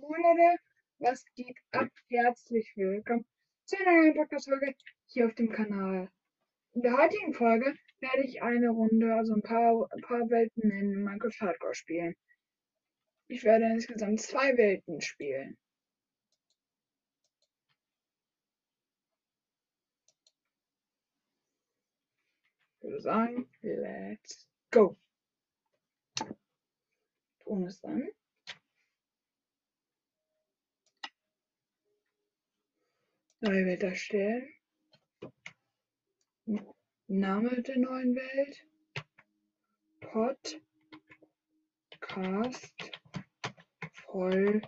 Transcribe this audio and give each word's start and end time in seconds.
Monate, 0.00 0.58
was 0.98 1.24
geht 1.34 1.58
ab? 1.72 1.88
Herzlich 2.08 2.72
willkommen 2.74 3.26
zu 3.66 3.76
einer 3.76 4.00
neuen 4.00 4.14
Podcast-Folge 4.14 4.74
hier 5.08 5.26
auf 5.26 5.34
dem 5.34 5.50
Kanal. 5.52 6.10
In 6.72 6.80
der 6.80 6.96
heutigen 6.96 7.34
Folge 7.34 7.74
werde 8.00 8.24
ich 8.24 8.42
eine 8.42 8.70
Runde, 8.70 9.14
also 9.14 9.34
ein 9.34 9.42
paar, 9.42 9.88
ein 9.92 10.00
paar 10.00 10.30
Welten 10.30 10.70
in 10.70 11.04
Minecraft 11.04 11.40
Hardcore 11.40 11.74
spielen. 11.74 12.14
Ich 13.28 13.44
werde 13.44 13.66
insgesamt 13.66 14.22
zwei 14.22 14.56
Welten 14.56 15.02
spielen. 15.02 15.58
Ich 22.78 22.82
würde 22.84 23.00
sagen, 23.02 23.50
let's 23.60 24.48
go. 24.70 24.96
Ton 27.44 27.66
ist 27.66 27.84
an. 27.84 28.08
Neue 33.42 33.64
Welt 33.64 33.82
erstellen. 33.82 34.52
Name 37.06 37.62
der 37.62 37.78
neuen 37.78 38.14
Welt. 38.14 38.66
Podcast 40.00 40.60
Folge. 43.94 44.60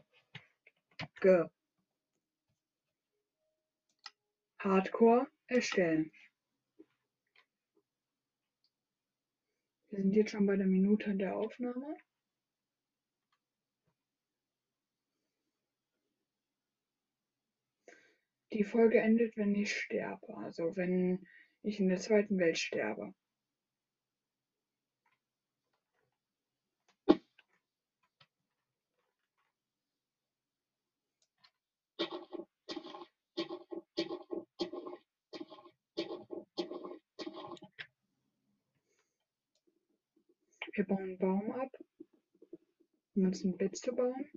Hardcore 4.58 5.26
erstellen. 5.48 6.10
Wir 9.90 10.00
sind 10.00 10.14
jetzt 10.14 10.30
schon 10.30 10.46
bei 10.46 10.56
der 10.56 10.66
Minute 10.66 11.14
der 11.14 11.36
Aufnahme. 11.36 11.98
Die 18.52 18.64
Folge 18.64 19.00
endet, 19.00 19.34
wenn 19.38 19.54
ich 19.54 19.74
sterbe, 19.74 20.36
also 20.36 20.76
wenn 20.76 21.26
ich 21.62 21.80
in 21.80 21.88
der 21.88 21.98
zweiten 21.98 22.38
Welt 22.38 22.58
sterbe. 22.58 23.14
Wir 40.74 40.84
bauen 40.84 40.98
einen 40.98 41.18
Baum 41.18 41.52
ab, 41.52 41.70
um 43.14 43.26
uns 43.26 43.44
ein 43.44 43.56
Bett 43.56 43.76
zu 43.76 43.94
bauen. 43.94 44.30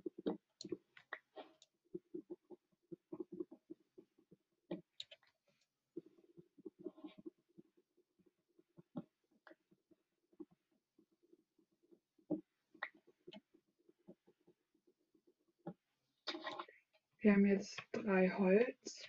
Wir 17.26 17.32
haben 17.32 17.46
jetzt 17.46 17.82
drei 17.90 18.28
Holz. 18.28 19.02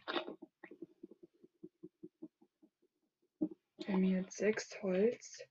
Wir 3.78 3.94
haben 3.94 4.04
jetzt 4.06 4.38
sechs 4.38 4.82
Holz. 4.82 5.48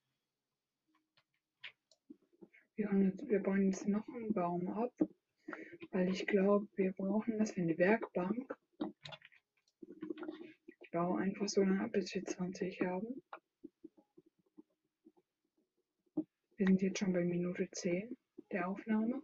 Wir, 2.75 2.93
jetzt, 2.93 3.29
wir 3.29 3.41
bauen 3.41 3.67
jetzt 3.67 3.87
noch 3.87 4.09
einen 4.09 4.33
Baum 4.33 4.67
ab, 4.67 4.93
weil 5.93 6.09
ich 6.09 6.27
glaube, 6.27 6.67
wir 6.75 6.91
brauchen 6.91 7.39
das 7.39 7.53
für 7.53 7.61
eine 7.61 7.79
Werkbank. 7.79 8.53
Ich 10.81 10.91
baue 10.91 11.21
einfach 11.21 11.49
so 11.49 11.61
lange 11.61 11.85
ab, 11.85 11.93
bis 11.93 12.13
wir 12.17 12.25
20 12.25 12.81
haben. 12.81 13.23
Wir 16.57 16.67
sind 16.67 16.83
jetzt 16.83 16.99
schon 16.99 17.13
bei 17.13 17.23
Minute 17.23 17.71
10 17.71 18.17
der 18.51 18.67
Aufnahme. 18.67 19.23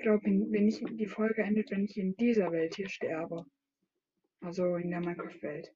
Glaube, 0.00 0.24
wenn 0.24 0.68
ich 0.68 0.82
die 0.84 1.06
Folge 1.06 1.42
endet, 1.42 1.70
wenn 1.70 1.84
ich 1.84 1.96
in 1.96 2.16
dieser 2.16 2.50
Welt 2.52 2.74
hier 2.74 2.88
sterbe. 2.88 3.44
Also 4.40 4.76
in 4.76 4.90
der 4.90 5.00
Minecraft-Welt. 5.00 5.74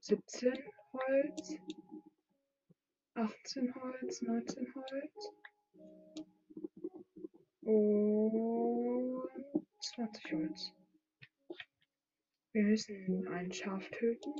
Siebzehn 0.00 0.58
Holz, 0.92 1.56
achtzehn 3.14 3.74
Holz, 3.74 4.20
neunzehn 4.20 4.74
Holz 4.74 5.32
und 7.62 9.30
zwanzig 9.80 10.32
Holz. 10.32 10.74
Wir 12.54 12.62
müssen 12.62 13.26
ein 13.26 13.52
Schaf 13.52 13.82
töten. 13.90 14.32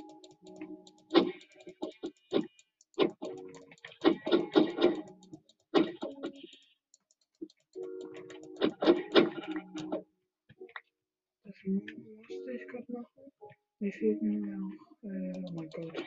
Das 11.43 11.55
musste 11.65 12.51
ich 12.53 12.67
gerade 12.69 12.85
machen. 12.93 13.33
Mir 13.79 13.91
fehlt 13.91 14.21
mir 14.21 14.39
noch. 14.39 14.71
Äh, 15.03 15.33
oh 15.35 15.51
mein 15.51 15.69
Gott. 15.71 16.03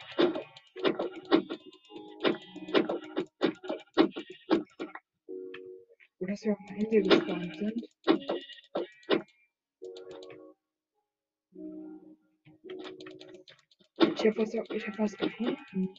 Oh, 6.20 6.26
dass 6.26 6.42
wir 6.42 6.52
auf 6.52 6.58
dem 6.70 6.76
Ende 6.76 7.02
gespawnt 7.02 7.54
sind. 7.54 8.37
Ich 14.20 14.26
habe 14.26 14.38
was, 14.38 14.52
ich 14.52 14.88
hab 14.88 14.98
was 14.98 15.16
gefunden. 15.16 15.94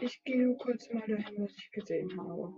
Ich 0.00 0.24
gehe 0.24 0.42
nur 0.42 0.56
kurz 0.56 0.90
mal 0.90 1.06
dahin, 1.06 1.42
was 1.42 1.54
ich 1.58 1.70
gesehen 1.70 2.18
habe. 2.18 2.54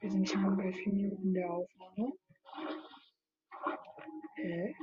Wir 0.00 0.10
sind 0.10 0.26
schon 0.26 0.56
bei 0.56 0.72
4 0.72 0.90
Minuten 0.90 1.34
der 1.34 1.50
Aufnahme. 1.50 2.12
Hä? 4.36 4.74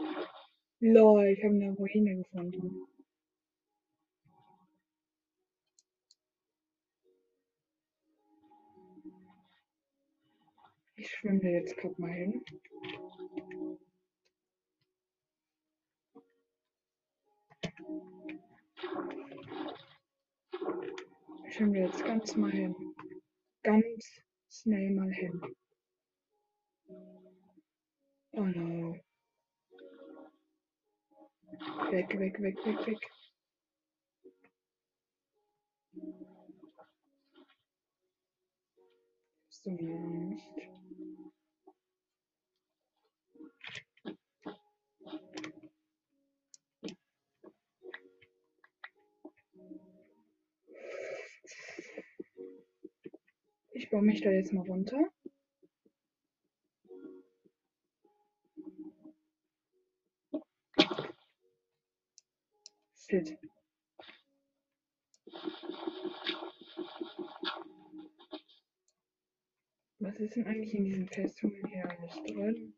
Lol, 0.81 1.25
ich 1.25 1.43
habe 1.43 1.55
eine 1.55 1.71
Ruine 1.71 2.17
gefunden. 2.17 2.92
Ich 10.95 11.09
schwimme 11.09 11.39
da 11.39 11.47
jetzt 11.47 11.75
gerade 11.77 11.99
mal 11.99 12.11
hin. 12.11 12.43
Ich 21.47 21.55
schwimme 21.55 21.79
jetzt 21.79 22.03
ganz 22.03 22.35
mal 22.35 22.51
hin. 22.51 22.75
Ganz 23.63 24.21
schnell 24.49 24.91
mal 24.91 25.11
hin. 25.11 25.41
Oh 28.31 28.41
no. 28.41 28.95
Weg, 31.91 32.19
weg, 32.19 32.41
weg, 32.41 32.57
weg, 32.65 32.87
weg. 32.87 33.11
So 39.49 39.71
nicht. 39.71 40.57
Ich 40.57 40.82
baue 53.93 54.01
mich 54.01 54.21
da 54.21 54.31
jetzt 54.31 54.51
mal 54.51 54.65
runter? 54.65 54.97
Shit. 62.95 63.37
Was 69.99 70.19
ist 70.19 70.35
denn 70.35 70.47
eigentlich 70.47 70.73
in 70.73 70.85
diesem 70.85 71.07
Festungen 71.07 71.63
hier 71.67 71.87
alles 71.87 72.15
drin? 72.23 72.75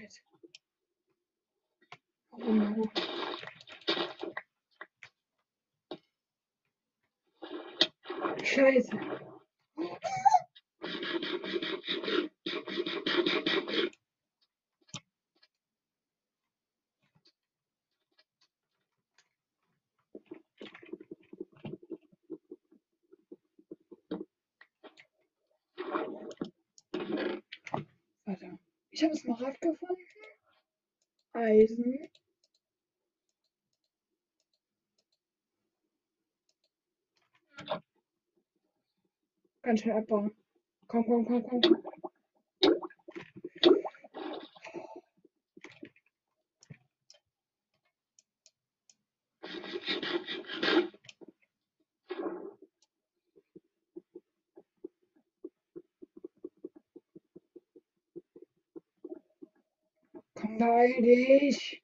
Scheiße. 0.00 0.20
Warum, 2.30 2.60
warum? 2.60 2.90
Scheiße. 8.42 8.98
Ich 29.00 29.04
habe 29.06 29.16
Smaragd 29.16 29.62
gefunden. 29.62 30.02
Eisen. 31.32 32.10
Ganz 39.62 39.80
schnell 39.80 39.96
abbauen. 39.96 40.32
Komm, 40.86 41.06
komm, 41.06 41.24
komm, 41.24 41.42
komm. 41.48 41.82
Dich. 60.60 61.82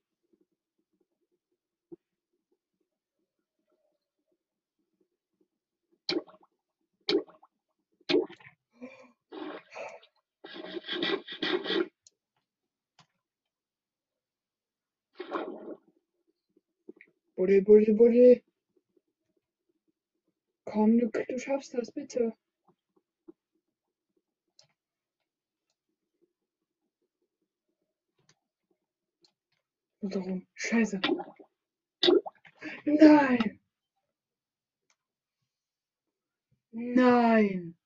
Buddel, 17.37 17.63
buddel, 17.63 17.95
buddel. 17.95 18.43
Komm, 20.65 20.99
du, 20.99 21.09
du 21.09 21.39
schaffst 21.39 21.75
das, 21.75 21.93
bitte. 21.93 22.35
So 30.11 30.21
rum. 30.21 30.47
Scheiße. 30.55 31.01
Nein. 32.85 33.61
Nein. 36.73 37.77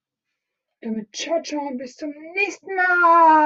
Damit 0.82 1.14
ciao, 1.14 1.42
ciao, 1.42 1.70
bis 1.76 1.96
zum 1.96 2.10
nächsten 2.34 2.74
Mal. 2.74 3.40